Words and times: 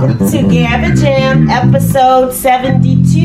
welcome. 0.00 0.18
to 0.30 0.38
Gabba 0.38 1.00
Jam 1.00 1.48
episode 1.50 2.32
72. 2.32 3.18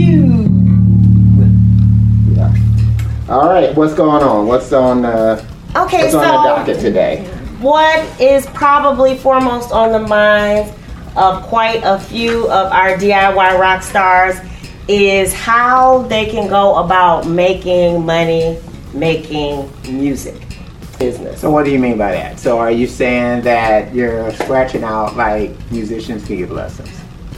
Yeah. 2.33 2.55
All 3.29 3.47
right, 3.49 3.73
what's 3.75 3.93
going 3.93 4.23
on? 4.23 4.47
What's 4.47 4.71
on? 4.73 5.05
Uh, 5.05 5.45
Okay, 5.75 5.97
what's 6.03 6.11
so 6.13 6.19
on 6.19 6.43
the 6.43 6.49
docket 6.55 6.79
today? 6.79 7.25
what 7.59 8.21
is 8.21 8.45
probably 8.47 9.17
foremost 9.17 9.71
on 9.71 9.91
the 9.91 9.99
minds 10.07 10.71
of 11.17 11.41
quite 11.43 11.81
a 11.83 11.99
few 11.99 12.43
of 12.49 12.71
our 12.71 12.95
DIY 12.97 13.59
rock 13.59 13.81
stars 13.81 14.35
is 14.87 15.33
how 15.33 16.03
they 16.03 16.25
can 16.27 16.47
go 16.49 16.75
about 16.75 17.25
making 17.27 18.05
money 18.05 18.57
making 18.93 19.69
music 19.89 20.41
business. 20.97 21.41
So, 21.41 21.49
what 21.51 21.65
do 21.65 21.71
you 21.71 21.79
mean 21.79 21.97
by 21.97 22.11
that? 22.11 22.39
So, 22.39 22.57
are 22.59 22.71
you 22.71 22.87
saying 22.87 23.41
that 23.43 23.93
you're 23.93 24.31
scratching 24.33 24.83
out 24.83 25.15
like 25.15 25.51
musicians 25.71 26.25
can 26.25 26.37
give 26.37 26.51
lessons? 26.51 26.89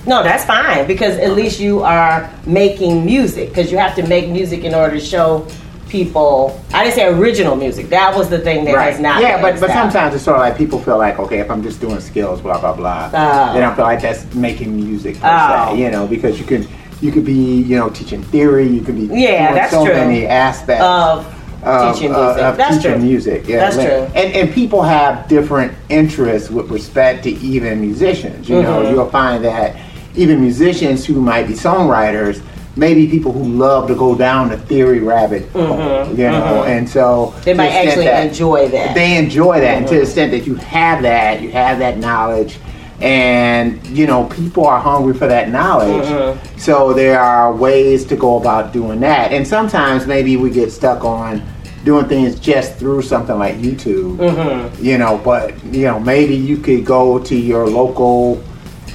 No, 0.05 0.23
that's 0.23 0.45
fine 0.45 0.87
because 0.87 1.17
at 1.17 1.31
least 1.33 1.59
you 1.59 1.81
are 1.81 2.31
making 2.45 3.05
music 3.05 3.49
because 3.49 3.71
you 3.71 3.77
have 3.77 3.93
to 3.95 4.07
make 4.07 4.29
music 4.29 4.63
in 4.63 4.73
order 4.73 4.95
to 4.97 5.01
show 5.05 5.45
people. 5.89 6.61
I 6.73 6.83
didn't 6.83 6.95
say 6.95 7.07
original 7.07 7.55
music. 7.55 7.89
That 7.89 8.15
was 8.15 8.29
the 8.29 8.39
thing 8.39 8.65
that 8.65 8.77
has 8.77 8.99
not. 8.99 9.21
Yeah, 9.21 9.41
but 9.41 9.59
but 9.59 9.69
sometimes 9.71 10.15
it's 10.15 10.23
sort 10.23 10.37
of 10.37 10.41
like 10.41 10.57
people 10.57 10.79
feel 10.79 10.97
like, 10.97 11.19
okay, 11.19 11.39
if 11.39 11.49
I'm 11.51 11.61
just 11.63 11.81
doing 11.81 11.99
skills, 11.99 12.41
blah 12.41 12.59
blah 12.59 12.73
blah, 12.73 13.09
Oh. 13.13 13.53
they 13.53 13.59
don't 13.59 13.75
feel 13.75 13.85
like 13.85 14.01
that's 14.01 14.33
making 14.33 14.75
music 14.75 15.19
per 15.19 15.27
Oh. 15.29 15.73
se. 15.75 15.81
You 15.81 15.91
know, 15.91 16.07
because 16.07 16.39
you 16.39 16.45
can 16.45 16.65
you 17.01 17.11
could 17.11 17.25
be 17.25 17.61
you 17.61 17.75
know 17.77 17.89
teaching 17.89 18.23
theory, 18.23 18.67
you 18.67 18.81
could 18.81 18.95
be 18.95 19.07
Yeah, 19.13 19.53
that's 19.53 19.71
so 19.71 19.85
true. 19.85 19.93
many 19.93 20.25
aspects 20.25 20.83
of 20.83 21.25
of, 21.63 21.95
teaching 21.95 22.13
uh, 22.13 22.19
music. 22.25 22.43
of 22.43 22.57
that's 22.57 22.75
teaching 22.77 22.91
true. 22.93 23.01
music. 23.01 23.47
Yeah, 23.47 23.57
That's 23.57 23.77
like- 23.77 23.87
true. 23.87 23.97
And 24.15 24.33
and 24.35 24.53
people 24.53 24.81
have 24.83 25.27
different 25.27 25.73
interests 25.89 26.49
with 26.49 26.69
respect 26.69 27.23
to 27.23 27.29
even 27.31 27.81
musicians. 27.81 28.47
You 28.49 28.61
know, 28.61 28.83
Mhm. 28.83 28.91
you'll 28.91 29.09
find 29.09 29.43
that 29.45 29.75
even 30.15 30.39
musicians 30.41 31.05
who 31.05 31.15
might 31.21 31.47
be 31.47 31.53
songwriters. 31.53 32.41
Maybe 32.75 33.07
people 33.07 33.31
who 33.31 33.43
love 33.43 33.87
to 33.87 33.95
go 33.95 34.13
down 34.13 34.49
the 34.49 34.57
theory 34.57 34.99
rabbit 34.99 35.49
hole, 35.51 35.63
Mhm, 35.63 36.09
you 36.11 36.25
know, 36.29 36.61
mhm. 36.63 36.67
and 36.77 36.87
so 36.87 37.33
They 37.43 37.55
might 37.55 37.71
actually 37.71 38.05
that- 38.05 38.27
enjoy 38.27 38.67
that. 38.67 38.93
they 38.93 39.17
enjoy 39.17 39.59
that 39.61 39.77
and 39.79 39.87
to 39.87 39.95
the 39.95 39.99
Mhm. 40.01 40.03
extent 40.03 40.31
that 40.31 40.45
you 40.45 40.53
have 40.55 41.01
that 41.01 41.41
you 41.41 41.49
have 41.49 41.79
that 41.79 41.97
knowledge 41.97 42.59
and 43.01 43.85
you 43.87 44.07
know 44.07 44.25
people 44.25 44.65
are 44.65 44.79
hungry 44.79 45.13
for 45.13 45.27
that 45.27 45.49
knowledge 45.51 46.05
Mhm. 46.07 46.37
so 46.57 46.93
there 46.93 47.19
are 47.19 47.53
ways 47.53 48.03
to 48.05 48.15
go 48.15 48.37
about 48.37 48.73
doing 48.73 48.99
that 49.01 49.31
and 49.31 49.47
sometimes 49.47 50.07
maybe 50.07 50.35
we 50.35 50.49
get 50.49 50.71
stuck 50.71 51.05
on 51.05 51.41
doing 51.85 52.05
things 52.05 52.39
just 52.39 52.75
through 52.75 53.01
something 53.03 53.37
like 53.37 53.55
youtube 53.61 54.17
Mhm. 54.17 54.69
you 54.83 54.97
know 54.97 55.19
but 55.23 55.53
you 55.71 55.85
know 55.85 55.99
maybe 55.99 56.35
you 56.35 56.57
could 56.57 56.83
go 56.85 57.19
to 57.19 57.35
your 57.35 57.67
local 57.67 58.41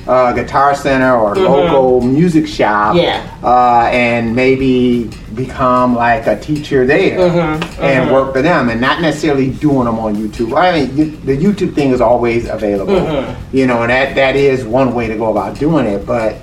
uh, 0.08 0.32
guitar 0.32 0.74
center 0.74 1.14
or 1.16 1.36
local 1.36 2.00
music 2.00 2.46
shop 2.48 2.96
Mm-hmm. 2.96 3.04
Yeah. 3.04 3.20
uh, 3.44 3.88
and 3.92 4.34
maybe 4.34 5.08
become 5.34 5.94
like 5.94 6.26
a 6.26 6.38
teacher 6.38 6.86
there 6.86 7.18
Mhm, 7.18 7.80
and 7.80 8.08
mhm. 8.08 8.12
work 8.12 8.32
for 8.32 8.42
them 8.42 8.68
and 8.68 8.80
not 8.80 9.00
necessarily 9.00 9.48
doing 9.50 9.84
them 9.84 9.98
on 9.98 10.14
YouTube. 10.16 10.56
I 10.56 10.72
mean, 10.80 10.96
you, 10.96 11.04
the 11.24 11.36
YouTube 11.36 11.74
thing 11.74 11.90
is 11.90 12.00
always 12.00 12.48
available, 12.48 12.94
Mhm. 12.94 13.34
you 13.52 13.66
know, 13.66 13.82
and 13.82 13.90
that, 13.90 14.14
that 14.16 14.36
is 14.36 14.64
one 14.64 14.94
way 14.94 15.06
to 15.08 15.14
go 15.16 15.30
about 15.30 15.58
doing 15.58 15.86
it, 15.86 16.06
but 16.06 16.36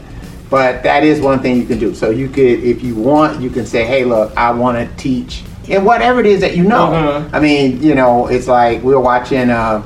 but 0.50 0.82
that 0.82 1.04
is 1.04 1.22
one 1.22 1.40
thing 1.40 1.58
you 1.58 1.66
can 1.66 1.78
do. 1.78 1.94
So 1.94 2.10
you 2.10 2.28
could, 2.28 2.64
if 2.64 2.84
you 2.84 2.96
want, 2.96 3.40
you 3.40 3.52
can 3.52 3.68
say, 3.68 3.86
hey, 3.86 4.04
look, 4.04 4.32
I 4.36 4.50
want 4.52 4.80
to 4.80 4.88
teach 5.02 5.44
and 5.70 5.86
whatever 5.86 6.20
it 6.20 6.26
is 6.26 6.42
that 6.42 6.58
you 6.58 6.64
know. 6.64 7.24
I 7.32 7.40
mean, 7.40 7.82
you 7.84 7.94
know, 7.94 8.26
it's 8.28 8.48
like 8.48 8.84
we 8.84 8.94
were 8.94 9.00
watching. 9.00 9.52
Uh, 9.52 9.84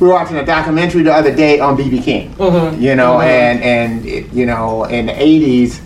we 0.00 0.06
were 0.08 0.12
watching 0.14 0.36
a 0.36 0.44
documentary 0.44 1.02
the 1.02 1.12
other 1.12 1.34
day 1.34 1.58
on 1.60 1.76
BB 1.76 2.02
King. 2.04 2.32
You 2.80 2.94
know, 2.94 3.20
and 3.20 3.60
and 3.62 4.06
it, 4.06 4.32
you 4.32 4.46
know, 4.46 4.84
in 4.84 5.06
the 5.06 5.12
'80s, 5.12 5.80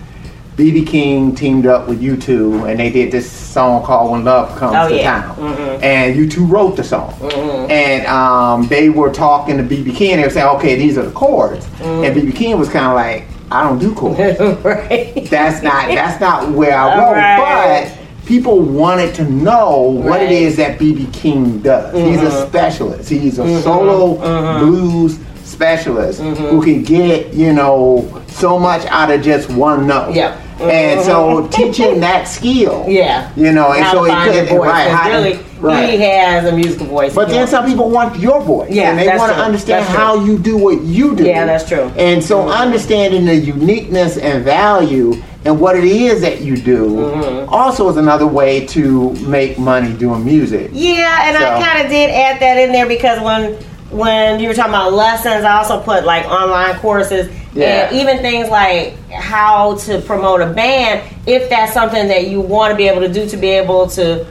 BB 0.58 0.88
King 0.88 1.34
teamed 1.36 1.66
up 1.66 1.86
with 1.86 2.02
U2, 2.02 2.69
and 2.69 2.80
they 2.80 2.91
did 2.91 3.12
this 3.12 3.30
song 3.30 3.80
called 3.84 4.10
"When 4.10 4.24
Love 4.24 4.56
Comes 4.58 4.74
Oh, 4.76 4.88
to 4.88 4.96
yeah. 4.96 5.22
Town." 5.22 5.36
Mhm. 5.36 5.82
And 5.84 6.16
U2 6.16 6.50
wrote 6.50 6.76
the 6.76 6.82
song, 6.82 7.12
Mm-hmm. 7.20 7.70
and 7.70 8.06
um, 8.08 8.66
they 8.66 8.88
were 8.88 9.10
talking 9.10 9.56
to 9.56 9.62
BB 9.62 9.94
King. 9.94 10.12
and 10.14 10.20
They 10.22 10.26
were 10.26 10.30
saying, 10.32 10.48
"Okay, 10.56 10.74
these 10.74 10.98
are 10.98 11.02
the 11.04 11.12
chords," 11.12 11.64
Mm-hmm. 11.80 12.04
and 12.04 12.16
BB 12.16 12.32
King 12.34 12.58
was 12.58 12.69
kind 12.69 12.86
of 12.86 12.94
like, 12.94 13.26
"I 13.52 13.62
don't 13.62 13.78
do 13.78 13.94
chords." 13.94 14.19
right. 14.64 15.28
that's 15.30 15.62
not 15.62 15.86
that's 15.94 16.20
not 16.20 16.50
where 16.50 16.76
I 16.76 16.98
roll. 16.98 17.12
right. 17.12 17.92
But 17.94 18.26
people 18.26 18.58
wanted 18.58 19.14
to 19.14 19.25
know 19.30 19.78
what 20.02 20.19
Right. 20.19 20.22
it 20.22 20.32
is 20.32 20.56
that 20.56 20.76
BB 20.80 21.06
King 21.12 21.60
does. 21.60 21.94
He's 21.94 22.20
a 22.20 22.30
Mhm. 22.34 22.46
specialist. 22.48 23.08
He's 23.08 23.38
a 23.38 23.42
Mhm. 23.44 23.62
solo 23.62 24.16
Mhm. 24.16 24.58
blues 24.58 25.19
specialist 25.44 26.20
who 26.20 26.60
can 26.62 26.82
get 26.82 27.32
you 27.32 27.52
know 27.52 28.04
so 28.26 28.58
much 28.58 28.82
out 28.90 29.10
of 29.12 29.22
just 29.22 29.48
one 29.50 29.86
note. 29.86 30.14
Yep. 30.14 30.36
And 30.60 31.00
so 31.02 31.46
teaching 31.52 32.00
that 32.00 32.26
skill. 32.28 32.84
Yeah. 32.88 33.30
You 33.36 33.52
know, 33.52 33.72
and 33.72 33.84
How 33.84 33.92
so 33.92 34.04
it 34.04 34.48
could 34.48 34.58
right, 34.58 34.91
how 34.91 35.08
really, 35.10 35.38
right. 35.60 35.88
he 35.91 35.96
has 35.98 36.44
a 36.44 36.52
musical 36.54 36.86
voice. 36.86 37.14
But 37.14 37.28
then 37.28 37.46
some 37.46 37.64
people 37.66 37.91
want 37.91 38.19
your 38.19 38.41
voice. 38.41 38.70
Yeah, 38.70 38.91
and 38.91 38.98
they 38.98 39.08
want 39.16 39.32
to 39.32 39.38
understand 39.38 39.84
That's 39.84 39.94
true. 39.94 40.04
how 40.04 40.24
you 40.24 40.38
do 40.38 40.56
what 40.56 40.82
you 40.82 41.14
do. 41.14 41.24
Yeah, 41.24 41.46
that's 41.46 41.69
true. 41.69 41.92
And 41.96 42.22
so 42.22 42.48
understanding 42.48 43.24
the 43.24 43.36
uniqueness 43.36 44.16
and 44.19 44.44
value 44.44 45.22
and 45.44 45.60
what 45.60 45.76
it 45.76 45.84
is 45.84 46.20
that 46.22 46.41
you 46.41 46.56
do 46.56 46.88
Mhm. 46.88 47.48
also 47.52 47.88
is 47.88 47.96
another 47.96 48.26
way 48.26 48.66
to 48.66 49.12
make 49.26 49.58
money 49.58 49.92
doing 49.92 50.25
music. 50.25 50.70
Yeah, 50.72 51.28
and 51.28 51.36
I 51.36 51.62
kind 51.64 51.84
of 51.84 51.90
did 51.90 52.10
add 52.10 52.40
that 52.40 52.58
in 52.58 52.72
there 52.72 52.86
because 52.86 53.20
when 53.20 53.56
when 53.91 54.38
you 54.41 54.49
were 54.49 54.54
talking 54.54 54.72
about 54.72 54.93
lessons, 54.93 55.44
I 55.44 55.56
also 55.59 55.81
put 55.81 56.04
like 56.04 56.26
online 56.26 56.78
courses 56.81 57.28
Yeah. 57.54 57.88
and 57.88 57.97
even 57.97 58.19
things 58.19 58.49
like 58.49 58.99
how 59.10 59.76
to 59.78 60.00
promote 60.03 60.41
a 60.41 60.47
band. 60.47 61.03
If 61.26 61.49
that's 61.49 61.72
something 61.72 62.09
that 62.09 62.28
you 62.28 62.41
want 62.41 62.71
to 62.72 62.76
be 62.76 62.87
able 62.88 63.00
to 63.00 63.12
do 63.12 63.26
to 63.28 63.37
be 63.37 63.49
able 63.50 63.87
to 63.91 64.26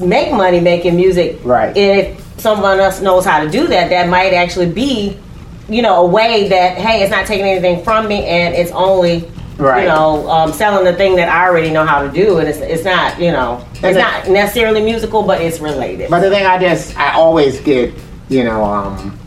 make 0.00 0.32
money 0.32 0.60
making 0.60 0.96
music, 0.96 1.38
Right. 1.44 1.76
If 1.76 2.22
someone 2.40 2.80
else 2.80 3.00
knows 3.00 3.24
how 3.24 3.42
to 3.42 3.50
do 3.50 3.66
that, 3.68 3.90
that 3.90 4.08
might 4.08 4.32
actually 4.32 4.70
be, 4.70 5.16
you 5.68 5.82
know, 5.82 6.02
a 6.02 6.06
way 6.06 6.48
that 6.48 6.78
hey, 6.78 7.02
it's 7.02 7.10
not 7.10 7.26
taking 7.26 7.46
anything 7.46 7.82
from 7.84 8.08
me, 8.08 8.24
and 8.24 8.54
it's 8.54 8.70
only. 8.72 9.28
Right. 9.58 9.84
You 9.84 9.88
know, 9.88 10.28
um, 10.28 10.52
selling 10.52 10.84
the 10.84 10.92
thing 10.92 11.16
that 11.16 11.30
I 11.30 11.46
already 11.48 11.70
know 11.70 11.86
how 11.86 12.02
to 12.02 12.10
do, 12.12 12.36
and 12.40 12.46
it's, 12.46 12.58
it's 12.58 12.84
not, 12.84 13.18
you 13.18 13.32
know, 13.32 13.64
it's 13.82 13.96
not 13.96 14.28
necessarily 14.28 14.82
musical, 14.82 15.22
but 15.22 15.40
it's 15.40 15.60
related. 15.60 16.10
But 16.10 16.20
the 16.20 16.28
thing 16.28 16.44
I 16.44 16.58
just 16.58 16.94
I 16.98 17.14
always 17.14 17.58
get, 17.62 17.94
you 18.28 18.44
know, 18.44 18.64
um 18.64 19.18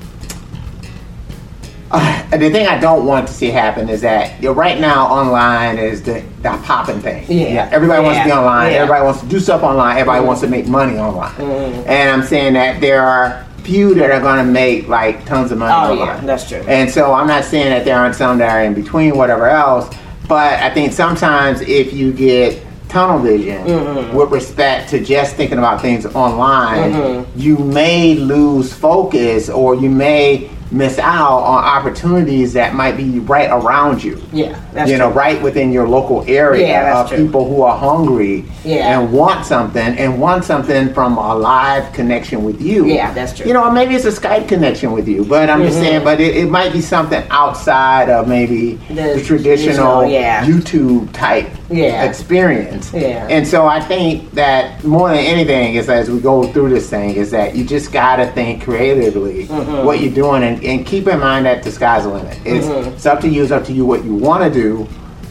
uh, 1.91 2.27
the 2.37 2.51
thing 2.51 2.67
I 2.67 2.79
don't 2.79 3.05
want 3.07 3.27
to 3.27 3.33
see 3.33 3.47
happen 3.47 3.89
is 3.89 4.01
that 4.01 4.39
you 4.41 4.49
know, 4.49 4.53
right 4.53 4.79
now 4.79 5.07
online 5.07 5.79
is 5.79 6.03
the, 6.03 6.23
the 6.43 6.51
popping 6.63 6.99
thing. 6.99 7.25
Yeah. 7.27 7.67
Everybody 7.71 8.03
wants 8.03 8.19
to 8.19 8.25
be 8.25 8.31
online. 8.31 8.71
Yeah. 8.73 8.77
Everybody 8.79 9.05
wants 9.05 9.21
to 9.21 9.25
do 9.25 9.39
stuff 9.39 9.63
online. 9.63 9.97
Everybody 9.97 10.21
Mhm. 10.23 10.27
wants 10.27 10.41
to 10.41 10.47
make 10.47 10.67
money 10.67 10.99
online. 10.99 11.33
Mhm. 11.33 11.87
And 11.87 12.09
I'm 12.11 12.21
saying 12.23 12.53
that 12.53 12.79
there 12.79 13.01
are 13.01 13.43
few 13.63 13.95
that 13.95 14.11
are 14.11 14.19
going 14.19 14.37
to 14.37 14.43
make 14.51 14.87
like 14.87 15.25
tons 15.25 15.51
of 15.51 15.57
money 15.57 15.73
Oh, 15.73 15.91
online. 15.99 16.17
yeah, 16.19 16.21
that's 16.25 16.47
true. 16.47 16.61
And 16.67 16.89
so 16.91 17.11
I'm 17.11 17.25
not 17.27 17.43
saying 17.43 17.69
that 17.71 17.85
there 17.85 17.97
aren't 17.97 18.13
some 18.15 18.37
that 18.37 18.51
are 18.51 18.61
in 18.61 18.75
between, 18.75 19.17
whatever 19.17 19.47
else. 19.49 19.89
But 20.27 20.59
I 20.61 20.69
think 20.69 20.93
sometimes 20.93 21.61
if 21.61 21.91
you 21.91 22.11
get 22.13 22.61
tunnel 22.89 23.19
vision 23.19 23.63
Mhm. 23.65 24.13
with 24.13 24.31
respect 24.31 24.89
to 24.89 24.99
just 24.99 25.35
thinking 25.35 25.57
about 25.59 25.81
things 25.81 26.05
online, 26.13 26.93
Mhm. 26.93 27.25
you 27.35 27.57
may 27.57 28.15
lose 28.15 28.73
focus 28.73 29.49
or 29.49 29.75
you 29.75 29.89
may 29.89 30.49
miss 30.71 30.99
out 30.99 31.39
on 31.39 31.63
opportunities 31.63 32.53
that 32.53 32.75
might 32.75 32.95
be 32.95 33.19
right 33.19 33.49
around 33.49 34.03
you. 34.03 34.21
Yeah, 34.31 34.59
that's 34.73 34.89
you 34.89 34.97
true. 34.97 35.07
know, 35.07 35.11
right 35.13 35.41
within 35.41 35.71
your 35.71 35.87
local 35.87 36.23
area 36.27 36.67
Yeah, 36.67 37.01
of 37.01 37.09
true. 37.09 37.17
people 37.25 37.47
who 37.49 37.61
are 37.63 37.75
hungry 37.77 38.45
Yeah. 38.63 38.99
and 38.99 39.11
want 39.11 39.45
something 39.45 39.81
and 39.97 40.19
want 40.19 40.43
something 40.45 40.93
from 40.93 41.17
a 41.17 41.35
live 41.35 41.91
connection 41.93 42.43
with 42.43 42.61
you. 42.61 42.85
Yeah, 42.85 43.11
that's 43.13 43.33
true. 43.33 43.47
You 43.47 43.53
know, 43.53 43.69
maybe 43.71 43.95
it's 43.95 44.05
a 44.05 44.11
Skype 44.11 44.47
connection 44.47 44.91
with 44.91 45.07
you, 45.07 45.25
but 45.25 45.49
I'm 45.49 45.63
just 45.63 45.77
Mhm. 45.79 45.81
saying, 45.81 46.03
but 46.03 46.19
it, 46.19 46.35
it 46.37 46.49
might 46.49 46.71
be 46.73 46.81
something 46.81 47.23
outside 47.31 48.09
of 48.09 48.27
maybe 48.27 48.77
The 48.89 49.13
the, 49.15 49.21
traditional, 49.23 50.05
yeah. 50.05 50.43
YouTube 50.45 51.11
type 51.13 51.47
Yeah. 51.71 52.03
experience. 52.03 52.91
Yeah. 52.93 53.25
And 53.29 53.47
so 53.47 53.65
I 53.65 53.79
think 53.79 54.31
that 54.35 54.83
more 54.83 55.09
than 55.09 55.19
anything 55.19 55.75
is 55.75 55.89
as 55.89 56.09
we 56.09 56.19
go 56.19 56.43
through 56.43 56.69
this 56.69 56.89
thing 56.89 57.15
is 57.15 57.31
that 57.31 57.55
you 57.55 57.63
just 57.63 57.91
gotta 57.91 58.27
think 58.27 58.63
creatively 58.63 59.47
Mhm. 59.47 59.83
what 59.83 59.99
you're 59.99 60.13
doing 60.13 60.43
and, 60.43 60.58
and 60.63 60.85
keep 60.85 61.07
in 61.07 61.19
mind 61.19 61.45
that 61.45 61.63
the 61.63 61.71
sky's 61.71 62.03
the 62.03 62.09
limit. 62.09 62.37
It's, 62.45 62.65
Mhm. 62.67 62.87
it's 62.93 63.05
up 63.05 63.21
to 63.21 63.27
you, 63.29 63.43
it's 63.43 63.51
up 63.51 63.65
to 63.65 63.73
you 63.73 63.85
what 63.85 64.03
you 64.03 64.13
wanna 64.13 64.49
do, 64.49 64.87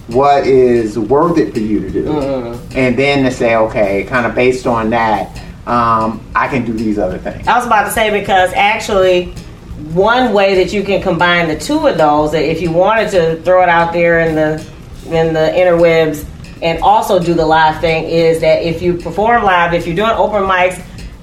what 0.08 0.46
is 0.46 0.98
worth 0.98 1.38
it 1.38 1.52
for 1.52 1.60
you 1.60 1.80
to 1.80 1.90
do. 1.90 2.04
Mhm. 2.04 2.56
And 2.75 2.96
then 2.96 3.25
to 3.25 3.30
say, 3.30 3.56
okay, 3.56 4.04
kind 4.04 4.26
of 4.26 4.34
based 4.34 4.66
on 4.66 4.90
that, 4.90 5.28
um, 5.66 6.20
I 6.34 6.48
can 6.48 6.64
do 6.64 6.72
these 6.72 6.98
other 6.98 7.19
things. 7.19 7.46
I 7.46 7.56
was 7.56 7.66
about 7.66 7.84
to 7.84 7.90
say 7.90 8.10
because 8.10 8.50
actually, 8.54 9.34
one 9.92 10.32
way 10.32 10.54
that 10.56 10.72
you 10.72 10.82
can 10.82 11.00
combine 11.02 11.48
the 11.48 11.56
two 11.56 11.86
of 11.86 11.98
those, 11.98 12.32
that 12.32 12.42
if 12.44 12.60
you 12.60 12.70
wanted 12.72 13.10
to 13.10 13.36
throw 13.42 13.62
it 13.62 13.69
out 13.69 13.92
there 13.92 14.20
in 14.20 14.34
the 14.34 14.60
in 15.10 15.32
the 15.32 15.52
interwebs 15.56 16.24
and 16.60 16.82
also 16.82 17.19
do 17.19 17.32
the 17.32 17.46
live 17.46 17.81
thing, 17.81 18.04
is 18.04 18.40
that 18.40 18.62
if 18.62 18.82
you 18.82 18.94
perform 18.94 19.42
live, 19.44 19.72
if 19.72 19.86
you're 19.86 19.96
doing 19.96 20.10
open 20.10 20.42
mics, 20.42 20.78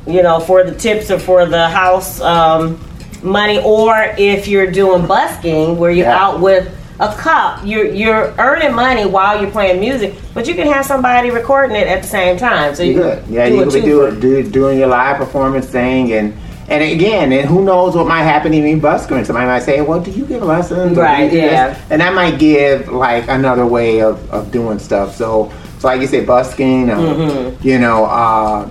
you 0.08 0.24
know, 0.24 0.40
for 0.40 0.63
the 0.63 0.72
tips 0.72 1.12
or 1.12 1.19
for 1.19 1.46
the 1.46 1.68
house 1.68 2.22
um, 2.22 2.80
money, 3.25 3.60
or 3.63 3.94
if 4.18 4.48
you're 4.48 4.72
doing 4.72 5.06
busking 5.06 5.77
where 5.77 5.92
you're 5.92 6.07
Yeah. 6.07 6.24
out 6.25 6.39
with 6.39 6.69
a 7.00 7.13
cup, 7.13 7.60
you're 7.66 7.86
you're 7.88 8.33
earning 8.39 8.74
money 8.74 9.06
while 9.06 9.42
you're 9.42 9.51
playing 9.51 9.80
music, 9.81 10.13
but 10.33 10.48
you 10.48 10.56
can 10.56 10.68
have 10.72 10.86
somebody 10.86 11.30
recording 11.31 11.75
it 11.75 11.88
at 11.88 12.01
the 12.04 12.07
same 12.07 12.38
time. 12.38 12.74
So 12.75 12.83
you 12.83 12.94
could, 13.01 13.24
can 13.25 13.33
yeah, 13.33 13.50
do 13.50 13.56
you 13.56 13.63
could 13.66 13.83
doing 13.83 14.19
do, 14.22 14.44
doing 14.50 14.80
your 14.80 14.88
live 14.88 15.18
performance 15.18 15.66
thing, 15.66 16.13
and 16.13 16.33
and 16.69 16.81
again, 16.83 17.31
and 17.33 17.48
who 17.48 17.63
knows 17.63 17.95
what 17.95 18.07
might 18.07 18.24
happen 18.24 18.51
to 18.54 18.62
me? 18.62 18.80
Somebody 18.80 19.45
might 19.45 19.60
say, 19.63 19.81
"Well, 19.81 20.00
do 20.00 20.10
you 20.12 20.25
give 20.25 20.42
lessons?" 20.42 20.98
Right, 20.98 21.30
do 21.30 21.42
this?" 21.42 21.51
yeah. 21.51 21.75
and 21.89 22.00
that 22.01 22.13
might 22.16 22.39
give 22.39 22.88
like 22.88 23.27
another 23.27 23.66
way 23.66 24.01
of, 24.01 24.18
of 24.31 24.51
doing 24.51 24.80
stuff. 24.80 25.16
So, 25.16 25.51
so 25.80 25.88
like 25.88 26.00
you 26.01 26.07
say, 26.07 26.24
busking, 26.25 26.88
Mm-hmm. 26.88 27.68
you 27.68 27.77
know, 27.77 28.06
uh, 28.06 28.68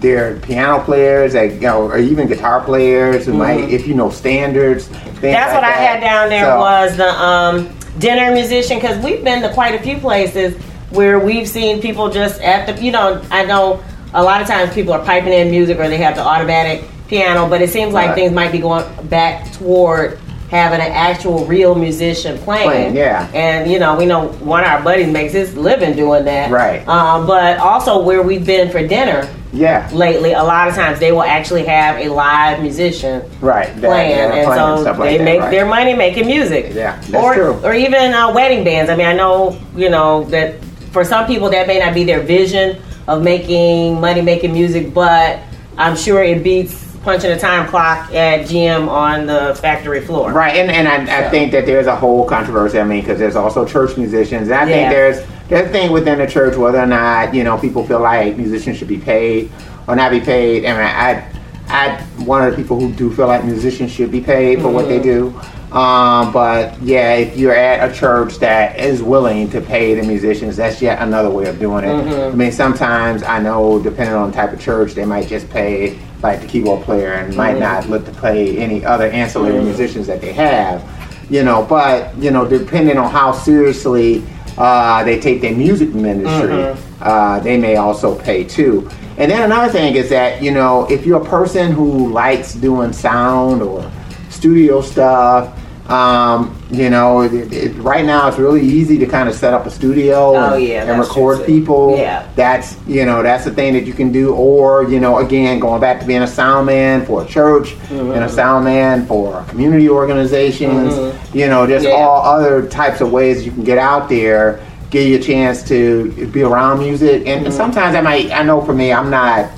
there 0.00 0.32
are 0.34 0.38
piano 0.40 0.82
players 0.82 1.32
that 1.34 1.52
you 1.54 1.60
know, 1.60 1.82
or 1.82 1.98
even 1.98 2.26
guitar 2.28 2.60
players 2.62 3.26
who 3.26 3.34
might, 3.34 3.68
if 3.70 3.86
you 3.86 3.94
know 3.94 4.10
standards. 4.10 4.88
Mm-hmm. 4.88 5.20
That's 5.20 5.52
like 5.52 5.54
what 5.54 5.64
I 5.64 5.70
that. 5.70 5.76
had 5.76 6.00
down 6.00 6.28
there 6.28 6.44
So- 6.46 6.58
was 6.58 6.96
the 6.96 7.08
um, 7.22 7.68
dinner 7.98 8.32
musician 8.32 8.78
because 8.78 9.02
we've 9.04 9.24
been 9.24 9.42
to 9.42 9.52
quite 9.52 9.74
a 9.74 9.82
few 9.82 9.98
places 9.98 10.56
where 10.90 11.18
we've 11.18 11.48
seen 11.48 11.82
people 11.82 12.08
just 12.10 12.40
at 12.40 12.66
the 12.66 12.82
you 12.82 12.90
know 12.92 13.22
I 13.30 13.44
know 13.44 13.82
a 14.14 14.22
lot 14.22 14.40
of 14.40 14.46
times 14.46 14.72
people 14.72 14.92
are 14.94 15.04
piping 15.04 15.32
in 15.32 15.50
music 15.50 15.78
or 15.78 15.88
they 15.88 15.98
have 15.98 16.16
the 16.16 16.22
automatic 16.22 16.84
piano, 17.08 17.48
but 17.48 17.60
it 17.60 17.70
seems 17.70 17.92
like 17.92 18.08
Right. 18.08 18.14
things 18.14 18.32
might 18.32 18.52
be 18.52 18.58
going 18.58 18.84
back 19.08 19.50
toward 19.52 20.18
having 20.50 20.80
an 20.80 20.90
actual 20.92 21.44
real 21.44 21.74
musician 21.74 22.38
playing. 22.38 22.68
Playing, 22.70 22.96
yeah. 22.96 23.28
And 23.34 23.70
you 23.70 23.78
know 23.78 23.96
we 23.98 24.06
know 24.06 24.28
one 24.38 24.62
of 24.64 24.70
our 24.70 24.82
buddies 24.82 25.08
makes 25.12 25.32
his 25.34 25.54
living 25.56 25.94
doing 25.94 26.24
that. 26.24 26.50
Right. 26.50 26.86
Um, 26.88 27.26
but 27.26 27.58
also 27.58 28.00
where 28.02 28.22
we've 28.22 28.46
been 28.46 28.70
for 28.70 28.86
dinner 28.86 29.28
Yeah, 29.52 29.88
lately, 29.92 30.32
a 30.32 30.42
lot 30.42 30.68
of 30.68 30.74
times 30.74 30.98
they 31.00 31.10
will 31.10 31.22
actually 31.22 31.64
have 31.64 31.96
a 31.96 32.08
live 32.10 32.60
musician 32.60 33.22
right. 33.40 33.66
that- 33.66 33.80
playing, 33.80 34.10
yeah, 34.10 34.24
and 34.34 34.46
playing 34.46 34.76
so 34.76 34.82
stuff 34.82 34.98
like 34.98 35.10
they 35.10 35.18
that, 35.18 35.24
make 35.24 35.40
right. 35.40 35.50
their 35.50 35.64
money 35.66 35.94
making 35.94 36.26
music. 36.26 36.74
Yeah, 36.74 37.00
that's 37.08 37.14
or 37.14 37.34
true. 37.34 37.52
or 37.64 37.72
even 37.72 38.12
uh, 38.12 38.32
wedding 38.32 38.62
bands. 38.62 38.90
I 38.90 38.96
mean, 38.96 39.06
I 39.06 39.14
know 39.14 39.58
you 39.74 39.88
know 39.88 40.24
that 40.24 40.62
for 40.92 41.02
some 41.04 41.26
people 41.26 41.48
that 41.50 41.66
may 41.66 41.78
not 41.78 41.94
be 41.94 42.04
their 42.04 42.20
vision 42.20 42.80
of 43.06 43.22
making 43.22 44.00
money 44.00 44.20
making 44.20 44.52
music, 44.52 44.92
but 44.92 45.38
I'm 45.78 45.96
sure 45.96 46.22
it 46.22 46.44
beats 46.44 46.84
punching 47.02 47.30
a 47.30 47.38
time 47.38 47.66
clock 47.68 48.12
at 48.12 48.46
GM 48.46 48.88
on 48.88 49.24
the 49.26 49.56
factory 49.62 50.02
floor. 50.04 50.30
Right, 50.30 50.56
and, 50.56 50.70
and 50.70 50.86
I, 51.10 51.26
I 51.26 51.30
think 51.30 51.52
that 51.52 51.64
there's 51.64 51.86
a 51.86 51.96
whole 51.96 52.26
controversy. 52.28 52.78
I 52.78 52.84
mean, 52.84 53.00
because 53.00 53.18
there's 53.18 53.36
also 53.36 53.64
church 53.64 53.96
musicians, 53.96 54.48
and 54.48 54.54
I 54.56 54.68
Yeah. 54.68 54.74
think 54.74 54.90
there's 54.90 55.37
a 55.50 55.68
thing 55.68 55.92
within 55.92 56.18
the 56.18 56.26
church 56.26 56.56
whether 56.56 56.78
or 56.78 56.86
not 56.86 57.34
you 57.34 57.42
know 57.44 57.56
people 57.58 57.86
feel 57.86 58.00
like 58.00 58.36
musicians 58.36 58.76
should 58.76 58.88
be 58.88 58.98
paid 58.98 59.50
or 59.88 59.96
not 59.96 60.10
be 60.10 60.20
paid. 60.20 60.64
And 60.64 60.78
I, 60.78 61.32
I, 61.68 61.98
I'm 61.98 62.26
one 62.26 62.46
of 62.46 62.50
the 62.50 62.56
people 62.56 62.78
who 62.78 62.92
do 62.92 63.12
feel 63.12 63.26
like 63.26 63.44
musicians 63.44 63.90
should 63.90 64.12
be 64.12 64.20
paid 64.20 64.60
for 64.60 64.68
what 64.68 64.86
they 64.86 65.00
mm-hmm. 65.00 65.34
do. 65.34 65.76
Um, 65.76 66.32
but 66.32 66.80
yeah, 66.80 67.14
if 67.14 67.36
you're 67.36 67.54
at 67.54 67.90
a 67.90 67.94
church 67.94 68.36
that 68.36 68.78
is 68.78 69.02
willing 69.02 69.50
to 69.50 69.60
pay 69.60 69.94
the 69.94 70.02
musicians, 70.02 70.56
that's 70.56 70.80
yet 70.80 71.02
another 71.02 71.30
way 71.30 71.46
of 71.46 71.58
doing 71.58 71.84
it. 71.84 71.88
Mm-hmm. 71.88 72.32
I 72.32 72.36
mean, 72.36 72.52
sometimes 72.52 73.22
I 73.22 73.40
know, 73.40 73.82
depending 73.82 74.14
on 74.14 74.30
the 74.30 74.36
type 74.36 74.52
of 74.52 74.60
church, 74.60 74.92
they 74.92 75.04
might 75.04 75.28
just 75.28 75.48
pay 75.50 75.98
like 76.22 76.40
the 76.40 76.46
keyboard 76.46 76.84
player 76.84 77.12
and 77.12 77.34
might 77.36 77.52
mm-hmm. 77.52 77.60
not 77.60 77.88
look 77.88 78.06
to 78.06 78.12
pay 78.12 78.56
any 78.58 78.84
other 78.84 79.08
ancillary 79.10 79.62
musicians 79.62 80.06
that 80.06 80.20
they 80.20 80.32
have. 80.32 80.82
You 81.30 81.44
know, 81.44 81.62
but 81.62 82.16
you 82.16 82.30
know, 82.30 82.48
depending 82.48 82.96
on 82.96 83.10
how 83.10 83.32
seriously 83.32 84.24
uh, 84.58 85.04
they 85.04 85.18
take 85.20 85.40
their 85.40 85.54
music 85.54 85.94
ministry, 85.94 86.76
uh, 87.00 87.40
they 87.40 87.56
may 87.56 87.76
also 87.76 88.18
pay 88.18 88.44
too. 88.44 88.90
And 89.16 89.30
then 89.30 89.42
another 89.42 89.72
thing 89.72 89.94
is 89.94 90.10
that 90.10 90.42
you 90.42 90.50
know, 90.50 90.86
if 90.90 91.06
you're 91.06 91.22
a 91.22 91.24
person 91.24 91.72
who 91.72 92.10
likes 92.10 92.54
doing 92.54 92.92
sound 92.92 93.62
or 93.62 93.90
studio 94.30 94.80
stuff. 94.80 95.54
Um, 95.90 96.57
you 96.70 96.90
know, 96.90 97.22
it, 97.22 97.32
it, 97.52 97.74
right 97.78 98.04
now 98.04 98.28
it's 98.28 98.36
really 98.38 98.60
easy 98.60 98.98
to 98.98 99.06
kind 99.06 99.26
of 99.28 99.34
set 99.34 99.54
up 99.54 99.64
a 99.64 99.70
studio 99.70 100.34
Oh, 100.36 100.54
and, 100.54 100.62
yeah, 100.62 100.84
and 100.90 101.00
record 101.00 101.46
people. 101.46 101.96
Yeah. 101.96 102.28
That's 102.36 102.76
you 102.86 103.06
know 103.06 103.22
that's 103.22 103.44
the 103.46 103.50
thing 103.50 103.72
that 103.72 103.86
you 103.86 103.94
can 103.94 104.12
do. 104.12 104.34
Or 104.34 104.84
you 104.84 105.00
know, 105.00 105.18
again, 105.18 105.60
going 105.60 105.80
back 105.80 105.98
to 106.00 106.06
being 106.06 106.22
a 106.22 106.26
sound 106.26 106.66
man 106.66 107.06
for 107.06 107.22
a 107.22 107.26
church 107.26 107.70
Mm-hmm. 107.88 108.12
and 108.12 108.24
a 108.24 108.28
sound 108.28 108.64
man 108.66 109.06
for 109.06 109.42
community 109.48 109.88
organizations. 109.88 110.94
You 111.34 111.48
know, 111.48 111.66
just 111.66 111.86
Yeah. 111.86 111.92
all 111.92 112.22
other 112.22 112.66
types 112.68 113.00
of 113.00 113.10
ways 113.12 113.44
you 113.46 113.52
can 113.52 113.64
get 113.64 113.78
out 113.78 114.08
there, 114.08 114.60
give 114.90 115.06
you 115.08 115.16
a 115.16 115.20
chance 115.20 115.62
to 115.68 116.26
be 116.32 116.42
around 116.42 116.80
music. 116.80 117.26
And 117.26 117.46
Mm-hmm. 117.46 117.56
sometimes 117.56 117.94
I 117.96 118.00
might, 118.02 118.30
I 118.30 118.42
know 118.42 118.60
for 118.60 118.74
me, 118.74 118.92
I'm 118.92 119.10
not. 119.10 119.50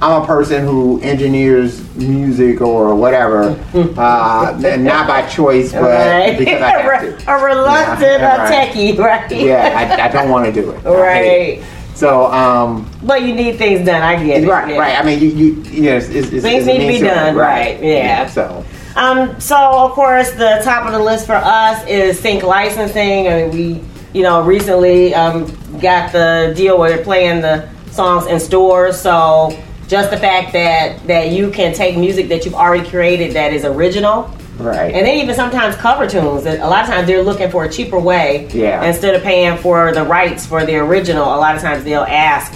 I'm 0.00 0.22
a 0.22 0.26
person 0.26 0.64
who 0.64 1.00
engineers 1.02 1.82
music 1.96 2.60
or 2.60 2.94
whatever, 2.94 3.50
uh, 3.96 4.76
not 4.78 5.08
by 5.08 5.26
choice, 5.28 5.72
but 5.72 5.82
Right. 5.82 6.38
because 6.38 6.62
I 6.62 6.70
have 6.82 7.18
to. 7.24 7.30
a 7.32 7.44
reluctant 7.44 8.00
Yeah, 8.20 8.36
right. 8.48 8.70
techie, 8.70 8.96
right? 9.04 9.30
Yeah, 9.32 9.96
I, 9.98 10.04
I 10.04 10.08
don't 10.08 10.30
want 10.30 10.46
to 10.46 10.52
do 10.52 10.70
it. 10.70 10.84
Right. 10.84 11.62
So, 11.94 12.26
um, 12.26 12.88
But 13.02 13.22
you 13.22 13.34
need 13.34 13.58
things 13.58 13.84
done. 13.84 14.00
I 14.02 14.24
get 14.24 14.44
it. 14.44 14.48
right, 14.48 14.68
yeah. 14.72 14.78
right. 14.78 14.98
I 15.00 15.02
mean, 15.04 15.18
you, 15.18 15.28
you, 15.28 15.82
know, 15.82 15.96
it's, 15.96 16.08
it's, 16.08 16.28
Things 16.30 16.44
it's 16.44 16.66
need 16.66 16.78
to 16.78 16.92
be 16.92 17.00
done, 17.00 17.34
right, 17.34 17.82
yeah. 17.82 18.28
So, 18.28 18.64
Um, 18.94 19.40
so 19.40 19.56
of 19.56 19.92
course, 19.92 20.30
the 20.30 20.60
top 20.62 20.86
of 20.86 20.92
the 20.92 20.98
list 21.00 21.26
for 21.26 21.34
us 21.34 21.84
is 21.88 22.16
sync 22.20 22.44
licensing. 22.44 23.26
I 23.26 23.42
mean, 23.46 23.50
we, 23.50 23.80
you 24.12 24.22
know, 24.22 24.42
recently 24.42 25.12
um, 25.12 25.46
got 25.80 26.12
the 26.12 26.52
deal 26.56 26.78
where 26.78 26.88
they're 26.94 27.02
playing 27.04 27.40
the 27.42 27.68
songs 27.90 28.26
in 28.26 28.38
stores. 28.38 29.00
So 29.00 29.58
just 29.88 30.10
the 30.10 30.16
fact 30.18 30.52
that 30.52 31.04
that 31.06 31.32
you 31.32 31.50
can 31.50 31.74
take 31.74 31.96
music 31.96 32.28
that 32.28 32.44
you've 32.44 32.54
already 32.54 32.88
created 32.88 33.34
that 33.34 33.52
is 33.52 33.64
original, 33.64 34.30
right. 34.58 34.94
and 34.94 35.06
then 35.06 35.18
even 35.18 35.34
sometimes 35.34 35.74
cover 35.76 36.06
tunes. 36.06 36.46
A 36.46 36.58
lot 36.58 36.84
of 36.84 36.90
times 36.90 37.06
they're 37.06 37.22
looking 37.22 37.50
for 37.50 37.64
a 37.64 37.68
cheaper 37.68 37.98
way. 37.98 38.48
Yeah. 38.52 38.84
Instead 38.84 39.14
of 39.14 39.22
paying 39.22 39.56
for 39.58 39.92
the 39.92 40.04
rights 40.04 40.46
for 40.46 40.64
the 40.64 40.76
original, 40.76 41.24
a 41.24 41.40
lot 41.40 41.56
of 41.56 41.62
times 41.62 41.84
they'll 41.84 42.02
ask 42.02 42.54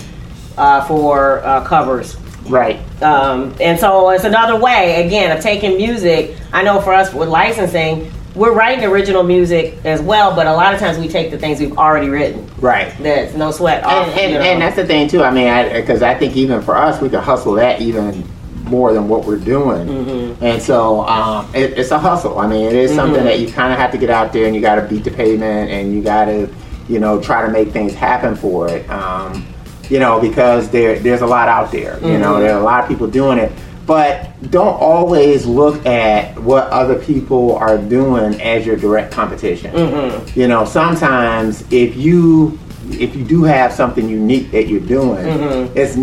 uh, 0.58 0.86
for 0.86 1.40
uh, 1.40 1.64
covers. 1.64 2.16
right. 2.46 2.78
Um, 3.02 3.54
and 3.60 3.80
so 3.80 4.10
it's 4.10 4.24
another 4.24 4.60
way, 4.60 5.04
again, 5.06 5.34
of 5.36 5.42
taking 5.42 5.76
music. 5.76 6.36
I 6.52 6.62
know 6.62 6.80
for 6.80 6.92
us 6.92 7.12
with 7.14 7.28
licensing, 7.28 8.12
we're 8.34 8.52
writing 8.52 8.84
original 8.84 9.22
music 9.22 9.78
as 9.84 10.00
well, 10.00 10.34
but 10.34 10.46
a 10.46 10.52
lot 10.52 10.72
of 10.72 10.80
times 10.80 10.98
we 10.98 11.08
take 11.08 11.30
the 11.30 11.38
things 11.38 11.60
we've 11.60 11.76
already 11.76 12.08
written. 12.08 12.48
Right. 12.58 12.94
That's 12.98 13.34
no 13.34 13.50
sweat 13.50 13.84
off. 13.84 14.08
And, 14.08 14.18
and, 14.20 14.32
you 14.32 14.38
know. 14.38 14.44
and 14.44 14.62
that's 14.62 14.76
the 14.76 14.86
thing 14.86 15.08
too. 15.08 15.22
I 15.22 15.30
mean, 15.30 15.80
because 15.80 16.02
I, 16.02 16.14
think 16.14 16.36
even 16.36 16.62
for 16.62 16.76
us, 16.76 17.00
we 17.00 17.08
could 17.08 17.20
hustle 17.20 17.54
that 17.54 17.80
even 17.80 18.24
more 18.64 18.94
than 18.94 19.06
what 19.08 19.26
we're 19.26 19.36
doing. 19.36 19.86
Mm-hmm. 19.86 20.44
And 20.44 20.62
so 20.62 21.06
um, 21.06 21.50
it, 21.54 21.78
it's 21.78 21.90
a 21.90 21.98
hustle. 21.98 22.38
I 22.38 22.46
mean, 22.46 22.64
it 22.64 22.74
is 22.74 22.94
something 22.94 23.22
that 23.24 23.38
you 23.40 23.52
kind 23.52 23.72
of 23.72 23.78
have 23.78 23.90
to 23.92 23.98
get 23.98 24.08
out 24.08 24.32
there 24.32 24.46
and 24.46 24.54
you 24.54 24.62
got 24.62 24.76
to 24.76 24.82
beat 24.82 25.04
the 25.04 25.10
pavement 25.10 25.70
and 25.70 25.92
you 25.92 26.02
got 26.02 26.26
to, 26.26 26.48
you 26.88 26.98
know, 26.98 27.20
try 27.20 27.44
to 27.44 27.52
make 27.52 27.68
things 27.70 27.92
happen 27.92 28.34
for 28.34 28.68
it. 28.68 28.88
Um, 28.88 29.46
you 29.90 29.98
know, 29.98 30.20
because 30.20 30.70
there 30.70 30.98
there's 30.98 31.20
a 31.20 31.26
lot 31.26 31.48
out 31.48 31.70
there. 31.70 32.00
You 32.00 32.16
know, 32.18 32.34
Mm-hmm. 32.34 32.40
there 32.40 32.54
are 32.54 32.60
a 32.60 32.64
lot 32.64 32.82
of 32.82 32.88
people 32.88 33.08
doing 33.08 33.38
it. 33.38 33.52
But 33.86 34.50
don't 34.50 34.74
always 34.80 35.44
look 35.46 35.84
at 35.86 36.38
what 36.38 36.68
other 36.68 36.98
people 36.98 37.56
are 37.56 37.78
doing 37.78 38.40
as 38.40 38.64
your 38.64 38.76
direct 38.76 39.12
competition. 39.12 39.74
Mm-hmm. 39.74 40.38
You 40.38 40.48
know, 40.48 40.64
sometimes 40.64 41.64
if 41.72 41.96
you 41.96 42.58
if 42.90 43.16
you 43.16 43.24
do 43.24 43.44
have 43.44 43.72
something 43.72 44.08
unique 44.08 44.50
that 44.50 44.68
you're 44.68 44.80
doing, 44.80 45.24
Mm-hmm. 45.24 45.78
it's 45.78 45.96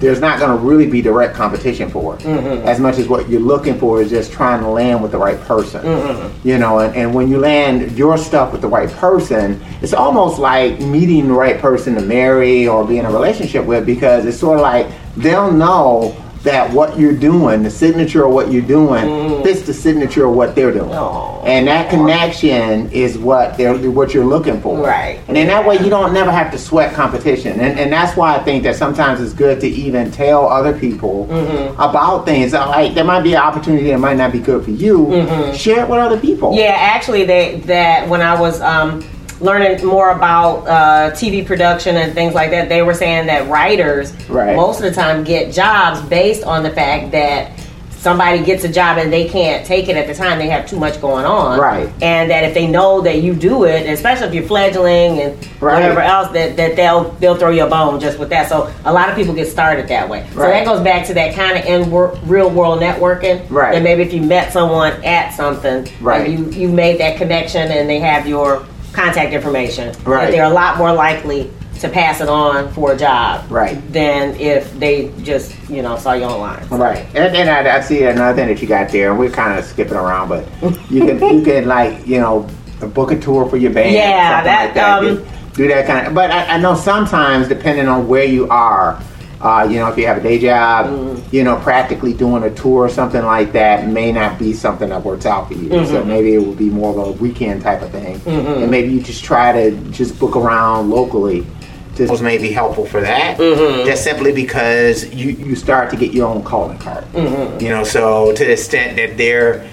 there's 0.00 0.20
not 0.20 0.38
going 0.38 0.50
to 0.50 0.62
really 0.62 0.86
be 0.86 1.00
direct 1.00 1.34
competition 1.34 1.88
for 1.88 2.16
it. 2.16 2.20
Mm-hmm. 2.22 2.66
As 2.66 2.80
much 2.80 2.98
as 2.98 3.08
what 3.08 3.28
you're 3.28 3.40
looking 3.40 3.78
for 3.78 4.02
is 4.02 4.10
just 4.10 4.32
trying 4.32 4.60
to 4.60 4.68
land 4.68 5.00
with 5.00 5.12
the 5.12 5.18
right 5.18 5.40
person. 5.42 5.82
Mm-hmm. 5.84 6.46
You 6.46 6.58
know, 6.58 6.80
and, 6.80 6.94
and 6.96 7.14
when 7.14 7.28
you 7.30 7.38
land 7.38 7.96
your 7.96 8.18
stuff 8.18 8.52
with 8.52 8.60
the 8.60 8.68
right 8.68 8.90
person, 8.90 9.62
it's 9.80 9.94
almost 9.94 10.38
like 10.38 10.80
meeting 10.80 11.28
the 11.28 11.34
right 11.34 11.58
person 11.60 11.94
to 11.94 12.00
marry 12.02 12.66
or 12.66 12.84
be 12.84 12.98
in 12.98 13.06
a 13.06 13.10
relationship 13.10 13.64
with 13.64 13.86
because 13.86 14.26
it's 14.26 14.38
sort 14.38 14.58
of 14.58 14.62
like 14.62 14.88
they'll 15.16 15.52
know 15.52 16.14
that 16.46 16.72
what 16.72 16.96
you're 16.96 17.12
doing, 17.12 17.64
the 17.64 17.70
signature 17.70 18.24
of 18.24 18.32
what 18.32 18.52
you're 18.52 18.62
doing, 18.62 19.04
mm. 19.04 19.42
fits 19.42 19.62
the 19.62 19.74
signature 19.74 20.26
of 20.26 20.34
what 20.34 20.54
they're 20.54 20.72
doing, 20.72 20.92
and 20.92 21.66
that 21.66 21.90
connection 21.90 22.88
is 22.92 23.18
what 23.18 23.56
they're 23.56 23.76
what 23.90 24.14
you're 24.14 24.24
looking 24.24 24.60
for. 24.60 24.78
Right. 24.78 25.20
And 25.26 25.36
in 25.36 25.48
that 25.48 25.66
way, 25.66 25.76
you 25.78 25.90
don't 25.90 26.12
never 26.12 26.30
have 26.30 26.52
to 26.52 26.58
sweat 26.58 26.94
competition, 26.94 27.60
and 27.60 27.78
and 27.78 27.92
that's 27.92 28.16
why 28.16 28.36
I 28.36 28.42
think 28.44 28.62
that 28.62 28.76
sometimes 28.76 29.20
it's 29.20 29.32
good 29.32 29.60
to 29.60 29.66
even 29.66 30.10
tell 30.12 30.46
other 30.46 30.78
people 30.78 31.26
mm-hmm. 31.26 31.80
about 31.80 32.24
things. 32.24 32.54
Uh, 32.54 32.66
like 32.68 32.94
there 32.94 33.04
might 33.04 33.22
be 33.22 33.34
an 33.34 33.42
opportunity 33.42 33.88
that 33.90 33.98
might 33.98 34.16
not 34.16 34.30
be 34.30 34.38
good 34.38 34.64
for 34.64 34.70
you. 34.70 34.98
Mm-hmm. 34.98 35.54
Share 35.56 35.84
it 35.84 35.90
with 35.90 35.98
other 35.98 36.20
people. 36.20 36.54
Yeah, 36.54 36.76
actually, 36.78 37.24
they 37.24 37.60
that 37.66 38.08
when 38.08 38.22
I 38.22 38.40
was 38.40 38.60
um, 38.60 39.02
learning 39.40 39.84
more 39.86 40.10
about 40.10 40.66
uh, 40.66 41.10
TV 41.12 41.44
production 41.46 41.96
and 41.96 42.14
things 42.14 42.34
like 42.34 42.50
that, 42.50 42.68
they 42.68 42.82
were 42.82 42.94
saying 42.94 43.26
that 43.26 43.48
writers 43.48 44.12
Right. 44.28 44.56
most 44.56 44.78
of 44.78 44.84
the 44.84 44.92
time 44.92 45.24
get 45.24 45.52
jobs 45.52 46.00
based 46.02 46.42
on 46.44 46.62
the 46.62 46.70
fact 46.70 47.10
that 47.12 47.50
somebody 47.90 48.40
gets 48.44 48.62
a 48.62 48.68
job 48.68 48.98
and 48.98 49.12
they 49.12 49.24
can't 49.28 49.66
take 49.66 49.88
it 49.88 49.96
at 49.96 50.06
the 50.06 50.14
time 50.14 50.38
they 50.38 50.48
have 50.48 50.64
too 50.64 50.78
much 50.78 51.00
going 51.00 51.24
on 51.24 51.58
Right. 51.58 51.88
and 52.00 52.30
that 52.30 52.44
if 52.44 52.54
they 52.54 52.68
know 52.68 53.00
that 53.00 53.20
you 53.20 53.34
do 53.34 53.64
it 53.64 53.88
especially 53.90 54.28
if 54.28 54.34
you're 54.34 54.44
fledgling 54.46 55.20
and 55.20 55.36
Right. 55.60 55.74
whatever 55.80 56.00
else 56.00 56.28
that, 56.32 56.56
that 56.56 56.76
they'll 56.76 57.10
they'll 57.18 57.34
throw 57.34 57.50
you 57.50 57.64
a 57.64 57.68
bone 57.68 57.98
just 57.98 58.18
with 58.20 58.28
that 58.28 58.48
so 58.48 58.72
a 58.84 58.92
lot 58.92 59.08
of 59.08 59.16
people 59.16 59.34
get 59.34 59.48
started 59.48 59.88
that 59.88 60.08
way 60.08 60.24
so 60.34 60.40
that 60.42 60.64
goes 60.64 60.80
back 60.82 61.04
to 61.06 61.14
that 61.14 61.34
kind 61.34 61.58
of 61.58 61.64
in 61.64 61.90
wor- 61.90 62.16
real 62.26 62.48
world 62.48 62.80
networking 62.80 63.44
Right. 63.50 63.74
and 63.74 63.82
maybe 63.82 64.02
if 64.02 64.12
you 64.12 64.22
met 64.22 64.52
someone 64.52 64.92
at 65.04 65.34
something 65.34 65.88
Right. 66.00 66.28
and 66.30 66.54
you 66.54 66.60
you 66.62 66.68
made 66.68 67.00
that 67.00 67.16
connection 67.16 67.72
and 67.72 67.90
they 67.90 67.98
have 67.98 68.28
your 68.28 68.62
contact 68.96 69.32
information 69.34 69.94
Right. 70.04 70.30
they're 70.30 70.44
a 70.44 70.48
lot 70.48 70.78
more 70.78 70.92
likely 70.92 71.50
to 71.80 71.88
pass 71.90 72.22
it 72.22 72.28
on 72.30 72.72
for 72.72 72.92
a 72.92 72.96
job 72.96 73.44
Right. 73.50 73.76
than 73.92 74.34
if 74.40 74.72
they 74.80 75.12
just 75.22 75.54
you 75.68 75.82
know 75.82 75.96
saw 75.98 76.14
you 76.14 76.24
online 76.24 76.66
Right, 76.70 77.04
and 77.14 77.34
then 77.34 77.46
I, 77.48 77.76
I 77.76 77.80
see 77.82 78.04
another 78.04 78.34
thing 78.34 78.48
that 78.48 78.62
you 78.62 78.66
got 78.68 78.88
there, 78.88 79.14
we're 79.14 79.30
kind 79.30 79.58
of 79.58 79.64
skipping 79.66 79.94
around, 79.98 80.28
but 80.30 80.46
you 80.90 81.00
can 81.06 81.18
you 81.38 81.42
can 81.44 81.66
like 81.68 82.06
you 82.06 82.18
know 82.20 82.48
book 82.94 83.10
a 83.12 83.18
tour 83.18 83.48
for 83.48 83.58
your 83.58 83.72
band, 83.72 83.94
Yeah, 83.94 84.42
that, 84.42 84.64
like 84.66 84.74
that. 84.74 84.98
um, 84.98 85.04
do, 85.04 85.26
do 85.54 85.68
that 85.68 85.86
kind 85.86 86.06
of. 86.06 86.14
But 86.14 86.30
I, 86.30 86.54
I 86.54 86.58
know 86.58 86.74
sometimes, 86.74 87.48
depending 87.48 87.88
on 87.88 88.06
where 88.08 88.24
you 88.24 88.46
are, 88.48 89.00
uh, 89.46 89.62
you 89.70 89.76
know, 89.78 89.88
if 89.88 89.96
you 89.96 90.06
have 90.06 90.16
a 90.18 90.22
day 90.22 90.38
job, 90.38 90.86
Mm-hmm. 90.86 91.34
you 91.36 91.44
know, 91.44 91.56
practically 91.56 92.12
doing 92.12 92.42
a 92.42 92.50
tour 92.54 92.80
or 92.86 92.88
something 92.88 93.24
like 93.24 93.52
that 93.52 93.86
may 93.88 94.10
not 94.12 94.38
be 94.38 94.52
something 94.52 94.88
that 94.88 95.02
works 95.04 95.24
out 95.26 95.46
for 95.48 95.54
you. 95.54 95.68
So 95.70 95.76
Mm-hmm. 95.76 96.08
maybe 96.08 96.34
it 96.34 96.42
would 96.46 96.58
be 96.58 96.70
more 96.70 96.90
of 96.90 96.98
a 97.08 97.12
weekend 97.24 97.62
type 97.62 97.82
of 97.82 97.90
thing, 97.92 98.20
and 98.26 98.70
maybe 98.70 98.88
you 98.92 99.00
just 99.00 99.22
try 99.24 99.52
to 99.52 99.70
just 99.90 100.18
book 100.18 100.34
around 100.36 100.90
locally. 100.90 101.46
This 101.94 102.20
may 102.20 102.36
be 102.36 102.50
helpful 102.52 102.84
for 102.86 103.00
that, 103.00 103.38
Mm-hmm. 103.38 103.86
just 103.86 104.02
simply 104.04 104.32
because 104.32 104.96
you, 105.14 105.30
you 105.30 105.54
start 105.56 105.88
to 105.90 105.96
get 105.96 106.12
your 106.12 106.26
own 106.28 106.42
calling 106.42 106.78
card. 106.78 107.04
Mm-hmm. 107.12 107.62
You 107.64 107.70
know, 107.70 107.84
so 107.84 108.32
to 108.34 108.44
the 108.44 108.52
extent 108.52 108.96
that 108.96 109.16
they're, 109.16 109.66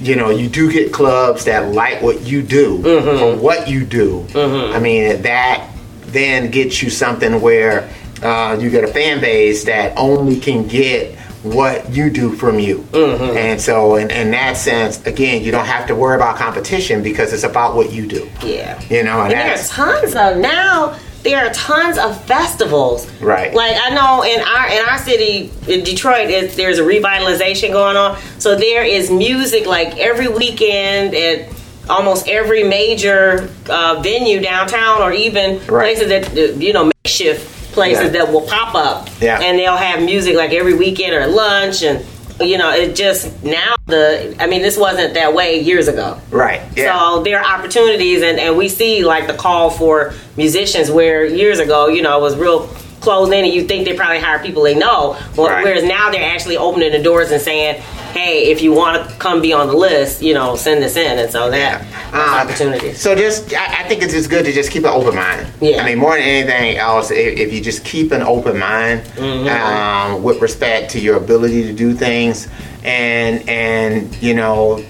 you 0.00 0.14
know, 0.16 0.28
you 0.30 0.48
do 0.48 0.70
get 0.70 0.92
clubs 0.92 1.44
that 1.46 1.72
like 1.72 2.02
what 2.02 2.20
you 2.22 2.42
do 2.42 2.78
Mm-hmm. 2.78 3.18
for 3.18 3.36
what 3.42 3.68
you 3.68 3.84
do. 3.86 4.26
I 4.34 4.78
mean, 4.78 5.22
that 5.22 5.70
then 6.18 6.50
gets 6.50 6.82
you 6.82 6.90
something 6.90 7.40
where 7.40 7.88
uh, 8.22 8.56
you 8.60 8.70
get 8.70 8.84
a 8.84 8.88
fan 8.88 9.20
base 9.20 9.64
that 9.64 9.96
only 9.96 10.38
can 10.40 10.66
get 10.66 11.14
what 11.42 11.90
you 11.92 12.08
do 12.08 12.32
from 12.32 12.58
you. 12.58 12.78
Mm-hmm. 12.92 13.36
And 13.36 13.60
so, 13.60 13.96
in, 13.96 14.10
in 14.10 14.30
that 14.30 14.56
sense, 14.56 15.04
again, 15.06 15.42
you 15.42 15.50
don't 15.52 15.66
have 15.66 15.86
to 15.88 15.94
worry 15.94 16.16
about 16.16 16.36
competition 16.36 17.02
because 17.02 17.32
it's 17.34 17.44
about 17.44 17.76
what 17.76 17.92
you 17.92 18.06
do. 18.06 18.28
yeah 18.42 18.80
You 18.88 19.02
know, 19.02 19.20
and, 19.22 19.32
And 19.32 19.48
there 19.48 19.54
are 19.54 19.58
tons 19.62 20.14
of 20.14 20.38
now. 20.38 20.98
There 21.22 21.46
are 21.46 21.52
tons 21.54 21.96
of 21.96 22.22
festivals. 22.26 23.10
Right. 23.20 23.52
Like 23.54 23.76
I 23.82 23.90
know 23.94 24.22
in 24.24 24.40
our 24.40 24.68
in 24.68 24.88
our 24.88 24.98
city 24.98 25.50
in 25.66 25.82
Detroit, 25.84 26.28
it, 26.28 26.52
there's 26.52 26.78
a 26.78 26.82
revitalization 26.82 27.72
going 27.72 27.96
on. 27.96 28.18
So 28.38 28.56
there 28.56 28.84
is 28.84 29.10
music 29.10 29.66
like 29.66 29.96
every 29.98 30.28
weekend 30.28 31.14
at 31.14 31.50
almost 31.88 32.28
every 32.28 32.62
major 32.64 33.50
uh, 33.70 34.00
venue 34.02 34.40
downtown, 34.40 35.00
or 35.02 35.12
even 35.12 35.56
Right. 35.66 35.96
places 35.96 36.08
that 36.08 36.56
you 36.60 36.72
know 36.74 36.90
makeshift 37.04 37.63
places 37.74 38.04
Yeah. 38.04 38.24
that 38.24 38.32
will 38.32 38.42
pop 38.42 38.74
up. 38.74 39.08
Yeah. 39.20 39.38
And 39.40 39.58
they'll 39.58 39.76
have 39.76 40.02
music 40.02 40.34
like 40.36 40.52
every 40.52 40.74
weekend 40.74 41.12
or 41.14 41.26
lunch 41.26 41.82
and. 41.82 42.04
You 42.40 42.58
know, 42.58 42.72
it 42.74 42.96
just 42.96 43.44
now 43.44 43.76
the. 43.86 44.34
I 44.40 44.48
mean, 44.48 44.60
this 44.60 44.76
wasn't 44.76 45.14
that 45.14 45.34
way 45.34 45.60
years 45.60 45.86
ago. 45.86 46.18
right. 46.32 46.60
Yeah. 46.76 46.98
So 46.98 47.22
there 47.22 47.38
are 47.40 47.58
opportunities, 47.58 48.22
and, 48.22 48.40
and 48.40 48.56
we 48.58 48.68
see 48.68 49.04
like 49.04 49.28
the 49.28 49.34
call 49.34 49.70
for 49.70 50.12
musicians 50.36 50.90
where 50.90 51.24
years 51.24 51.60
ago, 51.60 51.86
you 51.86 52.02
know, 52.02 52.18
it 52.18 52.22
was 52.22 52.34
real 52.36 52.66
closed 53.00 53.32
in, 53.32 53.44
and 53.44 53.54
you 53.54 53.62
think 53.62 53.84
they 53.86 53.94
probably 53.94 54.18
hire 54.18 54.40
people 54.40 54.64
they 54.64 54.74
know. 54.74 55.16
Well, 55.36 55.46
Right. 55.46 55.62
Whereas 55.62 55.84
now 55.84 56.10
they're 56.10 56.28
actually 56.34 56.56
opening 56.56 56.90
the 56.90 56.98
doors 57.00 57.30
and 57.30 57.40
saying, 57.40 57.80
hey, 58.14 58.44
if 58.52 58.62
you 58.62 58.72
want 58.72 58.94
to 59.10 59.14
come 59.16 59.42
be 59.42 59.52
on 59.52 59.66
the 59.66 59.74
list, 59.76 60.22
you 60.22 60.32
know, 60.32 60.54
send 60.54 60.82
this 60.82 60.96
in. 60.96 61.18
And 61.18 61.30
so 61.30 61.50
that 61.50 61.82
that's 61.82 62.14
Uh, 62.14 62.42
opportunities. 62.42 63.00
So 63.00 63.14
just, 63.16 63.52
I, 63.52 63.80
I 63.80 63.88
think 63.88 64.02
it's 64.04 64.12
just 64.12 64.30
good 64.30 64.44
to 64.44 64.52
just 64.52 64.70
keep 64.70 64.84
an 64.84 64.90
open 64.90 65.16
mind. 65.16 65.48
Yeah. 65.60 65.82
I 65.82 65.84
mean, 65.84 65.98
more 65.98 66.14
than 66.14 66.22
anything 66.22 66.76
else, 66.76 67.10
if, 67.10 67.38
if 67.38 67.52
you 67.52 67.60
just 67.60 67.84
keep 67.84 68.12
an 68.12 68.22
open 68.22 68.56
mind 68.58 69.02
Mm-hmm. 69.16 69.48
um, 69.48 70.22
with 70.22 70.40
respect 70.40 70.90
to 70.92 71.00
your 71.00 71.16
ability 71.16 71.64
to 71.64 71.72
do 71.72 71.92
things, 71.94 72.48
and 72.84 73.48
and 73.48 74.14
you 74.22 74.34
know, 74.34 74.84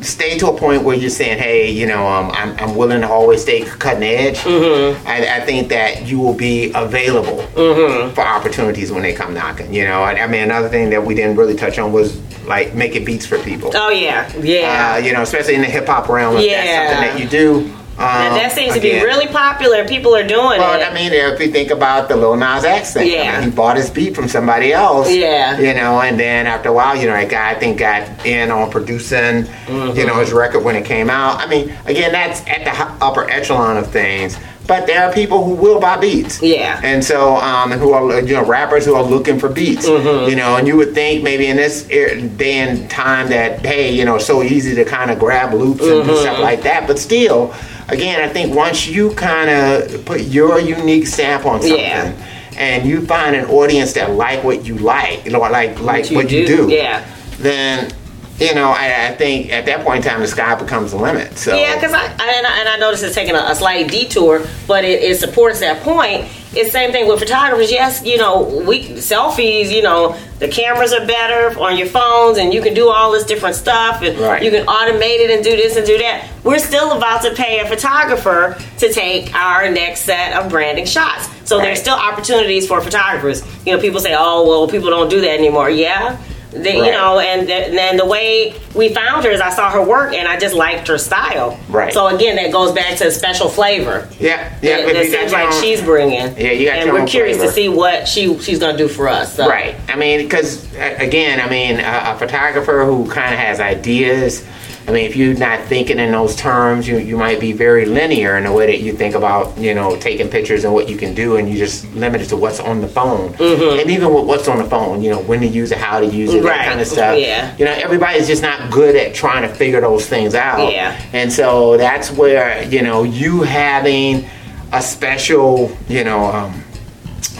stay 0.00 0.38
to 0.38 0.48
a 0.50 0.56
point 0.56 0.82
where 0.84 0.96
you're 0.96 1.10
saying, 1.10 1.38
hey, 1.38 1.70
you 1.70 1.86
know, 1.86 2.06
um, 2.06 2.30
I'm, 2.32 2.56
I'm 2.58 2.76
willing 2.76 3.00
to 3.00 3.08
always 3.08 3.42
stay 3.42 3.62
cutting 3.64 4.02
edge. 4.04 4.38
Mm-hmm. 4.38 5.06
I, 5.06 5.36
I 5.36 5.40
think 5.40 5.68
that 5.70 6.06
you 6.06 6.18
will 6.20 6.34
be 6.34 6.70
available 6.74 7.44
Mm-hmm. 7.58 8.14
for 8.14 8.20
opportunities 8.20 8.92
when 8.92 9.02
they 9.02 9.12
come 9.12 9.34
knocking. 9.34 9.72
You 9.74 9.84
know, 9.84 10.02
I, 10.02 10.20
I 10.22 10.26
mean, 10.28 10.42
another 10.42 10.68
thing 10.68 10.90
that 10.90 11.04
we 11.04 11.14
didn't 11.14 11.36
really 11.36 11.56
touch 11.56 11.78
on 11.78 11.92
was 11.92 12.20
like 12.44 12.74
making 12.74 13.04
beats 13.04 13.26
for 13.26 13.38
people. 13.40 13.72
Oh 13.74 13.90
yeah, 13.90 14.30
yeah. 14.38 14.94
Uh, 14.94 14.96
you 14.98 15.12
know, 15.12 15.22
especially 15.22 15.54
in 15.56 15.60
the 15.62 15.66
hip 15.66 15.86
hop 15.86 16.08
realm, 16.08 16.36
Yeah. 16.38 16.64
that's 16.64 16.92
something 16.94 17.16
that 17.16 17.20
you 17.22 17.28
do. 17.28 17.74
Um, 17.98 18.34
that 18.34 18.52
seems 18.52 18.74
to 18.74 18.80
be 18.80 18.92
really 19.02 19.26
popular. 19.26 19.84
People 19.84 20.14
are 20.14 20.22
doing 20.26 20.60
Well, 20.60 20.80
it. 20.80 20.84
I 20.84 20.94
mean, 20.94 21.12
if 21.12 21.40
you 21.40 21.48
think 21.50 21.72
about 21.72 22.08
the 22.08 22.14
Lil 22.16 22.36
Nas 22.36 22.62
X 22.64 22.92
thing, 22.94 23.02
I 23.10 23.12
Yeah. 23.24 23.40
mean, 23.40 23.50
he 23.50 23.56
bought 23.56 23.76
his 23.76 23.90
beat 23.90 24.14
from 24.14 24.28
somebody 24.28 24.72
else. 24.72 25.10
Yeah. 25.10 25.58
You 25.58 25.74
know, 25.74 26.00
and 26.00 26.18
then 26.18 26.46
after 26.46 26.68
a 26.68 26.72
while, 26.72 26.94
you 26.94 27.06
know, 27.08 27.14
that 27.14 27.28
guy 27.28 27.50
I 27.50 27.54
think 27.54 27.78
got 27.78 28.04
in 28.24 28.52
on 28.52 28.70
producing, 28.70 29.48
you 29.68 30.06
know, 30.06 30.14
his 30.20 30.32
record 30.32 30.60
when 30.62 30.76
it 30.76 30.84
came 30.84 31.10
out. 31.10 31.40
I 31.40 31.46
mean, 31.46 31.76
again, 31.86 32.12
that's 32.12 32.40
at 32.46 32.64
the 32.64 33.04
upper 33.04 33.28
echelon 33.28 33.76
of 33.76 33.88
things. 33.90 34.36
But 34.68 34.86
there 34.86 35.02
are 35.02 35.12
people 35.12 35.42
who 35.44 35.54
will 35.54 35.80
buy 35.80 35.96
beats. 35.96 36.40
Yeah. 36.42 36.78
And 36.84 37.02
so, 37.02 37.36
um, 37.36 37.72
who 37.72 37.92
are, 37.94 38.20
you 38.20 38.34
know, 38.34 38.44
rappers 38.44 38.84
who 38.84 38.94
are 38.94 39.02
looking 39.02 39.38
for 39.40 39.48
beats. 39.48 39.88
Mm-hmm. 39.88 40.28
You 40.30 40.36
know, 40.36 40.56
and 40.56 40.68
you 40.68 40.76
would 40.76 40.92
think 40.94 41.24
maybe 41.24 41.46
in 41.46 41.56
this 41.56 41.84
er- 41.90 42.20
day 42.20 42.58
and 42.58 42.88
time 42.90 43.30
that, 43.30 43.64
hey, 43.64 43.92
you 43.94 44.04
know, 44.04 44.16
it's 44.16 44.26
so 44.26 44.42
easy 44.42 44.74
to 44.76 44.84
kind 44.84 45.10
of 45.10 45.18
grab 45.18 45.54
loops 45.54 45.80
and 45.80 46.04
do 46.04 46.12
Mm-hmm. 46.12 46.20
stuff 46.20 46.38
like 46.38 46.62
that. 46.62 46.86
But 46.86 46.98
still, 46.98 47.54
again, 47.88 48.20
I 48.20 48.28
think 48.32 48.54
once 48.54 48.86
you 48.86 49.12
kind 49.14 49.48
of 49.50 50.04
put 50.04 50.20
your 50.20 50.60
unique 50.60 51.06
stamp 51.06 51.46
on 51.46 51.62
something, 51.62 51.78
Yeah. 51.80 52.12
and 52.58 52.86
you 52.86 53.00
find 53.06 53.34
an 53.34 53.46
audience 53.46 53.94
that 53.94 54.10
like 54.12 54.44
what 54.44 54.66
you 54.66 54.76
like, 54.76 55.24
you 55.24 55.30
know, 55.30 55.40
like 55.40 55.80
like 55.80 56.10
you 56.10 56.16
what 56.18 56.30
you 56.30 56.46
do, 56.46 56.68
do, 56.68 56.74
yeah. 56.74 57.06
then 57.38 57.90
you 58.38 58.54
know, 58.54 58.68
I, 58.70 59.08
I 59.08 59.14
think 59.14 59.50
at 59.52 59.66
that 59.66 59.84
point 59.84 60.04
in 60.04 60.10
time, 60.10 60.20
the 60.20 60.28
sky 60.28 60.54
becomes 60.54 60.92
the 60.92 60.96
limit. 60.98 61.36
So 61.36 61.56
Yeah, 61.56 61.74
because 61.74 61.92
I, 61.92 62.02
I 62.04 62.32
and, 62.36 62.46
I 62.46 62.58
and 62.60 62.68
I 62.68 62.76
noticed 62.76 63.02
it's 63.02 63.14
taking 63.14 63.34
a, 63.34 63.44
a 63.48 63.54
slight 63.54 63.88
detour, 63.90 64.46
but 64.66 64.84
it, 64.84 65.02
it 65.02 65.18
supports 65.18 65.60
that 65.60 65.82
point. 65.82 66.26
It's 66.54 66.72
same 66.72 66.92
thing 66.92 67.06
with 67.08 67.18
photographers. 67.18 67.70
Yes, 67.70 68.02
you 68.06 68.16
know, 68.16 68.62
we 68.66 68.88
selfies. 68.90 69.70
You 69.70 69.82
know, 69.82 70.16
the 70.38 70.48
cameras 70.48 70.92
are 70.94 71.06
better 71.06 71.58
on 71.60 71.76
your 71.76 71.86
phones, 71.88 72.38
and 72.38 72.54
you 72.54 72.62
can 72.62 72.72
do 72.74 72.88
all 72.88 73.12
this 73.12 73.24
different 73.24 73.54
stuff, 73.54 74.00
and 74.02 74.18
Right. 74.18 74.42
you 74.42 74.50
can 74.50 74.64
automate 74.66 75.18
it 75.20 75.30
and 75.30 75.44
do 75.44 75.50
this 75.56 75.76
and 75.76 75.84
do 75.86 75.98
that. 75.98 76.26
We're 76.44 76.58
still 76.58 76.92
about 76.96 77.22
to 77.24 77.34
pay 77.34 77.58
a 77.60 77.66
photographer 77.68 78.56
to 78.78 78.92
take 78.92 79.34
our 79.34 79.70
next 79.70 80.02
set 80.02 80.32
of 80.32 80.48
branding 80.50 80.86
shots. 80.86 81.28
So 81.44 81.58
Right. 81.58 81.64
there's 81.66 81.80
still 81.80 81.96
opportunities 81.96 82.66
for 82.66 82.80
photographers. 82.80 83.42
You 83.66 83.74
know, 83.74 83.80
people 83.80 84.00
say, 84.00 84.14
"Oh, 84.18 84.48
well, 84.48 84.68
people 84.68 84.88
don't 84.90 85.10
do 85.10 85.20
that 85.20 85.30
anymore." 85.38 85.68
Yeah. 85.68 86.16
They, 86.50 86.76
You 86.76 86.92
know, 86.92 87.18
and 87.18 87.46
then 87.48 87.74
then 87.74 87.96
the 87.98 88.06
way 88.06 88.54
we 88.74 88.88
found 88.94 89.24
her 89.24 89.30
is 89.30 89.40
I 89.40 89.50
saw 89.50 89.70
her 89.70 89.82
work 89.84 90.14
and 90.14 90.26
I 90.26 90.38
just 90.38 90.54
liked 90.54 90.88
her 90.88 90.96
style. 90.96 91.58
Right. 91.68 91.92
So 91.92 92.06
again, 92.06 92.36
that 92.36 92.50
goes 92.52 92.72
back 92.72 92.96
to 92.98 93.10
special 93.10 93.48
flavor. 93.50 94.08
yeah, 94.18 94.56
yeah. 94.62 94.78
that, 94.86 94.92
that 94.94 95.06
seems 95.06 95.32
like 95.32 95.52
own- 95.52 95.60
she's 95.62 95.82
bringing. 95.82 96.36
Yeah, 96.38 96.52
you 96.52 96.66
got 96.66 96.76
And 96.78 96.86
your 96.86 97.00
we're 97.00 97.06
curious 97.06 97.36
flavor. 97.36 97.50
to 97.52 97.54
see 97.54 97.68
what 97.68 98.08
she 98.08 98.38
she's 98.38 98.58
gonna 98.58 98.78
do 98.78 98.88
for 98.88 99.08
us. 99.08 99.34
So. 99.36 99.46
Right. 99.48 99.76
I 99.88 99.96
mean, 99.96 100.22
because 100.22 100.66
again, 100.74 101.38
I 101.40 101.48
mean, 101.50 101.80
a, 101.80 102.14
a 102.14 102.18
photographer 102.18 102.84
who 102.84 103.08
kind 103.10 103.32
of 103.34 103.38
has 103.40 103.60
ideas. 103.60 104.42
I 104.88 104.90
mean, 104.90 105.04
if 105.04 105.16
you're 105.16 105.34
not 105.34 105.60
thinking 105.64 105.98
in 105.98 106.12
those 106.12 106.34
terms, 106.34 106.88
you 106.88 106.96
you 106.96 107.18
might 107.18 107.38
be 107.40 107.52
very 107.52 107.84
linear 107.84 108.38
in 108.38 108.44
the 108.44 108.52
way 108.52 108.64
that 108.64 108.80
you 108.80 108.94
think 108.94 109.14
about, 109.14 109.56
you 109.58 109.74
know, 109.74 109.96
taking 109.96 110.28
pictures 110.30 110.64
and 110.64 110.72
what 110.72 110.88
you 110.88 110.96
can 110.96 111.12
do, 111.14 111.36
and 111.36 111.46
you 111.50 111.58
just 111.58 111.84
limit 111.94 112.22
it 112.22 112.26
to 112.30 112.36
what's 112.38 112.58
on 112.58 112.80
the 112.80 112.88
phone. 112.88 113.34
And 113.38 113.90
even 113.90 114.14
with 114.14 114.24
what's 114.24 114.48
on 114.48 114.56
the 114.56 114.64
phone, 114.64 115.02
you 115.02 115.10
know, 115.10 115.20
when 115.20 115.40
to 115.40 115.46
use 115.46 115.72
it, 115.72 115.78
how 115.78 116.00
to 116.00 116.06
use 116.06 116.32
it, 116.32 116.38
Mm-hmm. 116.38 116.46
Right. 116.46 116.56
that 116.56 116.68
kind 116.68 116.80
of 116.80 116.86
stuff. 116.86 117.18
Yeah. 117.18 117.54
You 117.58 117.66
know, 117.66 117.72
everybody's 117.72 118.26
just 118.26 118.40
not 118.40 118.70
good 118.70 118.96
at 118.96 119.14
trying 119.14 119.42
to 119.42 119.54
figure 119.54 119.82
those 119.82 120.06
things 120.06 120.34
out. 120.34 120.72
Yeah. 120.72 120.98
And 121.12 121.30
so 121.30 121.76
that's 121.76 122.10
where 122.10 122.62
you 122.64 122.80
know 122.80 123.02
you 123.02 123.42
having 123.42 124.26
a 124.72 124.80
special, 124.80 125.70
you 125.86 126.02
know. 126.02 126.24
Um, 126.24 126.64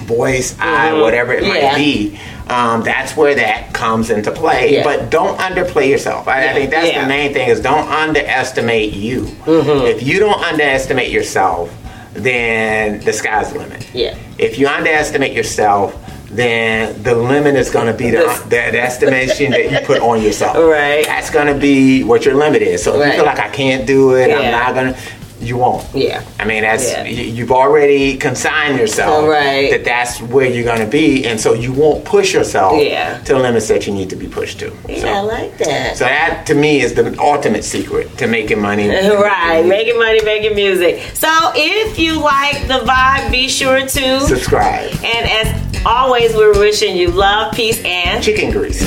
voice, 0.04 0.56
eye, 0.58 0.90
Mhm. 0.92 1.02
whatever 1.02 1.34
it 1.34 1.44
Yeah. 1.44 1.48
might 1.72 1.76
be. 1.76 2.18
Um, 2.48 2.82
that's 2.82 3.16
where 3.16 3.34
that 3.34 3.74
comes 3.74 4.08
into 4.10 4.30
play. 4.30 4.74
Yeah. 4.74 4.84
But 4.84 5.10
don't 5.10 5.38
underplay 5.38 5.88
yourself. 5.90 6.26
I, 6.28 6.48
I 6.50 6.54
think 6.54 6.70
that's 6.70 6.88
Yeah. 6.88 7.02
the 7.02 7.08
main 7.08 7.32
thing 7.34 7.48
is 7.50 7.60
don't 7.60 7.88
underestimate 7.88 8.92
you. 8.94 9.22
Mm-hmm. 9.22 9.86
If 9.86 10.02
you 10.02 10.18
don't 10.18 10.42
underestimate 10.42 11.10
yourself, 11.10 11.72
then 12.14 13.00
the 13.00 13.12
sky's 13.12 13.52
the 13.52 13.58
limit. 13.58 13.88
Yeah. 13.94 14.16
If 14.38 14.58
you 14.58 14.66
underestimate 14.66 15.32
yourself, 15.34 15.94
then 16.30 17.02
the 17.02 17.14
limit 17.14 17.54
is 17.54 17.70
going 17.70 17.86
to 17.86 17.94
be 17.94 18.10
the, 18.10 18.26
the 18.48 18.58
estimation 18.80 19.50
that 19.52 19.70
you 19.70 19.86
put 19.86 20.00
on 20.02 20.22
yourself. 20.22 20.56
Right. 20.78 21.04
That's 21.06 21.30
going 21.30 21.46
to 21.52 21.58
be 21.58 22.02
what 22.04 22.24
your 22.24 22.34
limit 22.34 22.62
is. 22.62 22.82
So 22.82 23.00
if 23.00 23.06
you 23.06 23.12
feel 23.14 23.24
like 23.24 23.38
I 23.38 23.48
can't 23.48 23.86
do 23.86 24.14
it, 24.16 24.30
I'm 24.32 24.50
not 24.50 24.74
going 24.74 24.94
to. 24.94 25.00
You 25.40 25.56
won't. 25.56 25.84
Yeah. 25.94 26.22
I 26.40 26.44
mean, 26.44 26.62
that's 26.62 26.90
Yeah. 26.90 27.04
you, 27.04 27.22
you've 27.24 27.52
already 27.52 28.16
consigned 28.16 28.78
yourself 28.78 29.26
Right. 29.28 29.70
that 29.70 29.84
that's 29.84 30.20
where 30.20 30.46
you're 30.46 30.64
going 30.64 30.80
to 30.80 30.86
be, 30.86 31.24
and 31.26 31.40
so 31.40 31.52
you 31.54 31.72
won't 31.72 32.04
push 32.04 32.32
yourself 32.34 32.80
Yeah. 32.82 33.18
to 33.24 33.38
limits 33.38 33.68
that 33.68 33.86
you 33.86 33.92
need 33.94 34.10
to 34.10 34.16
be 34.16 34.26
pushed 34.26 34.58
to. 34.60 34.72
Yeah, 34.88 35.00
So- 35.00 35.08
I 35.08 35.20
like 35.20 35.58
that. 35.58 35.96
So 35.96 36.04
that 36.04 36.44
to 36.46 36.54
me 36.54 36.80
is 36.80 36.94
the 36.94 37.14
ultimate 37.20 37.64
secret 37.64 38.16
to 38.18 38.26
making 38.26 38.60
money. 38.60 38.88
Right, 39.28 39.64
making 39.64 39.98
money, 39.98 40.20
making 40.24 40.54
music. 40.54 41.00
So 41.14 41.28
if 41.54 41.98
you 41.98 42.14
like 42.20 42.66
the 42.68 42.80
vibe, 42.86 43.30
be 43.30 43.48
sure 43.48 43.80
to. 43.80 44.20
Subscribe. 44.20 44.90
And 45.04 45.28
as 45.30 45.82
always, 45.86 46.34
we're 46.34 46.58
wishing 46.58 46.96
you 46.96 47.08
love, 47.08 47.52
peace, 47.54 47.80
and 47.84 48.22
Chicken 48.22 48.50
grease. 48.50 48.82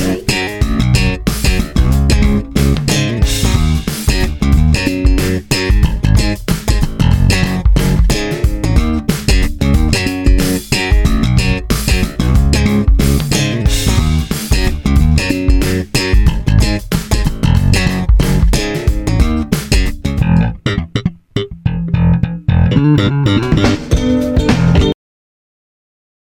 Thank 23.12 23.41